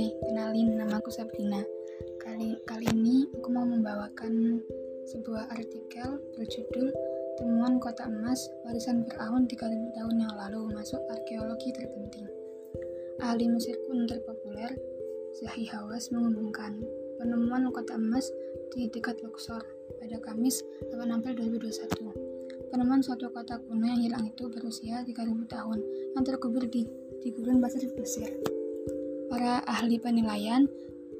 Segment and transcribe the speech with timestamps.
[0.00, 1.60] Hai, kenalin nama aku Sabrina.
[2.16, 4.56] Kali kali ini aku mau membawakan
[5.04, 6.88] sebuah artikel berjudul
[7.36, 9.60] Temuan Kota Emas Warisan Firaun 3000
[9.92, 12.24] tahun yang lalu masuk arkeologi terpenting.
[13.20, 14.72] Ahli Mesir pun terpopuler,
[15.36, 16.72] Zahi menghubungkan mengumumkan
[17.20, 18.24] penemuan kota emas
[18.72, 19.60] di dekat Luxor
[20.00, 25.78] pada Kamis 8 April 2021 penemuan suatu kota kuno yang hilang itu berusia 3000 tahun
[26.16, 26.88] yang terkubur di,
[27.20, 28.59] di gurun pasir Mesir.
[29.30, 30.66] Para ahli penilaian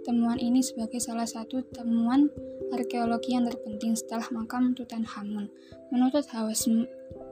[0.02, 2.26] temuan ini sebagai salah satu temuan
[2.74, 5.46] arkeologi yang terpenting setelah makam Tutankhamun.
[5.94, 6.66] Menurut Hawas,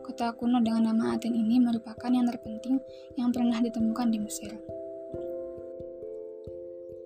[0.06, 2.78] kota kuno dengan nama Aten ini merupakan yang terpenting
[3.18, 4.54] yang pernah ditemukan di Mesir.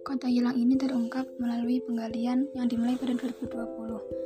[0.05, 4.22] Kota hilang ini terungkap melalui penggalian yang dimulai pada 2020.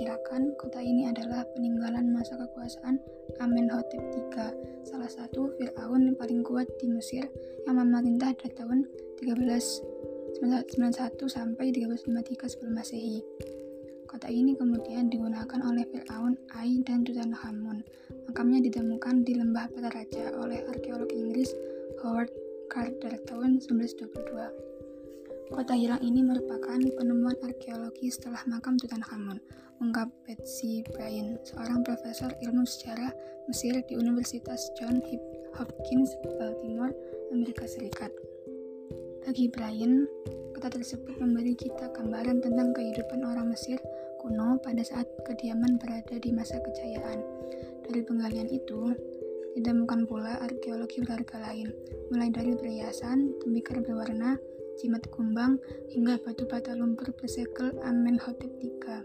[0.00, 2.96] Diperkirakan kota ini adalah peninggalan masa kekuasaan
[3.36, 4.48] Amenhotep III,
[4.80, 7.28] salah satu Fir'aun paling kuat di Mesir
[7.68, 8.88] yang memerintah dari tahun
[9.20, 10.40] 1391
[11.28, 13.20] sampai 353 sebelum Masehi.
[14.08, 17.84] Kota ini kemudian digunakan oleh Fir'aun Ai dan Tutankhamun.
[18.24, 21.52] Makamnya ditemukan di Lembah Para Raja oleh arkeolog Inggris
[22.00, 22.32] Howard
[22.72, 24.79] Carter tahun 1922.
[25.50, 29.42] Kota hilang ini merupakan penemuan arkeologi setelah makam Tutankhamun,
[29.82, 33.10] ungkap Betsy Bryan, seorang profesor ilmu sejarah
[33.50, 35.02] Mesir di Universitas Johns
[35.58, 36.94] Hopkins, Baltimore,
[37.34, 38.14] Amerika Serikat.
[39.26, 40.06] Bagi Bryan,
[40.54, 43.82] kota tersebut memberi kita gambaran tentang kehidupan orang Mesir
[44.22, 47.18] kuno pada saat kediaman berada di masa kejayaan.
[47.90, 48.94] Dari penggalian itu,
[49.58, 51.74] ditemukan pula arkeologi berharga lain,
[52.14, 54.38] mulai dari perhiasan, tembikar berwarna,
[54.80, 55.60] jimat kumbang,
[55.92, 59.04] hingga batu bata lumpur bersegel Amenhotep III.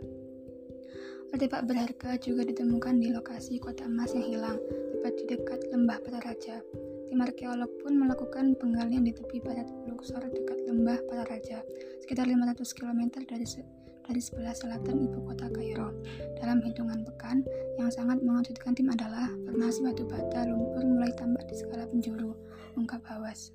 [1.36, 4.56] Artefak berharga juga ditemukan di lokasi kota emas yang hilang,
[4.96, 6.64] tepat di dekat lembah para raja.
[7.12, 11.59] Tim arkeolog pun melakukan penggalian di tepi barat Luxor dekat lembah para raja,
[12.00, 13.68] sekitar 500 km dari se
[14.06, 15.92] dari sebelah selatan ibu kota Kairo.
[16.40, 17.42] Dalam hitungan pekan,
[17.81, 22.31] yang sangat mengejutkan tim adalah formasi batu bata lumpur mulai tampak di segala penjuru,
[22.78, 23.50] ungkap Hawas.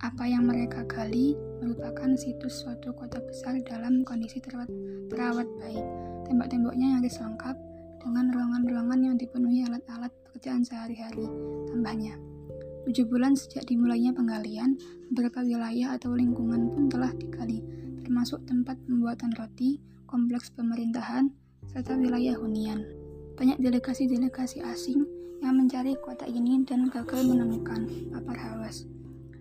[0.00, 4.72] Apa yang mereka gali merupakan situs suatu kota besar dalam kondisi terawat,
[5.12, 5.84] terawat baik.
[6.24, 7.52] Tembok-temboknya nyaris lengkap
[8.00, 11.28] dengan ruangan-ruangan yang dipenuhi alat-alat pekerjaan sehari-hari.
[11.68, 12.16] Tambahnya,
[12.88, 14.80] tujuh bulan sejak dimulainya penggalian,
[15.12, 17.60] beberapa wilayah atau lingkungan pun telah digali,
[18.00, 21.28] termasuk tempat pembuatan roti, kompleks pemerintahan,
[21.68, 22.88] serta wilayah hunian.
[23.36, 25.04] Banyak delegasi-delegasi asing
[25.44, 28.88] yang mencari kota ini dan gagal menemukan papar hawas.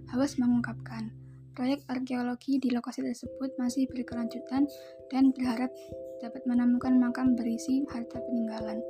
[0.10, 1.14] Hawas mengungkapkan,
[1.54, 4.66] proyek arkeologi di lokasi tersebut masih berkelanjutan
[5.14, 5.70] dan berharap
[6.18, 8.82] dapat menemukan makam berisi harta peninggalan.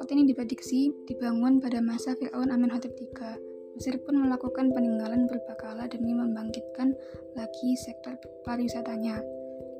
[0.00, 3.36] Kota ini diprediksi dibangun pada masa Fir'aun Amenhotep III.
[3.76, 6.96] Mesir pun melakukan peninggalan berbakala demi membangkitkan
[7.36, 8.16] lagi sektor
[8.48, 9.20] pariwisatanya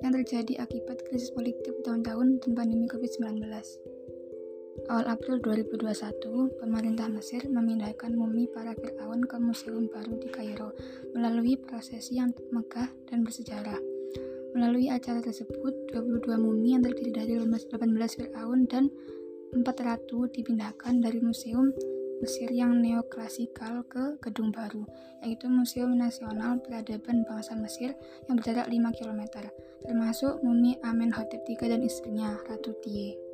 [0.04, 3.48] yang terjadi akibat krisis politik tahun-tahun dan pandemi COVID-19.
[4.72, 10.72] Awal April 2021, pemerintah Mesir memindahkan mumi para Fir'aun ke Museum Baru di Kairo
[11.12, 13.76] melalui prosesi yang megah dan bersejarah.
[14.56, 17.68] Melalui acara tersebut, 22 mumi yang terdiri dari 18
[18.16, 18.88] Fir'aun dan
[19.52, 21.68] 4 ratu dipindahkan dari Museum
[22.24, 24.88] Mesir yang neoklasikal ke gedung baru,
[25.20, 27.92] yaitu Museum Nasional Peradaban Bangsa Mesir
[28.24, 29.20] yang berjarak 5 km,
[29.84, 33.31] termasuk mumi Amenhotep III dan istrinya, Ratu Tie.